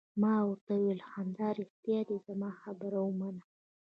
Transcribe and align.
ما 0.21 0.35
ورته 0.49 0.71
وویل: 0.75 0.99
همدارښتیا 1.13 1.99
دي، 2.09 2.17
زما 2.27 2.49
خبره 2.61 2.99
ومنه. 3.03 3.43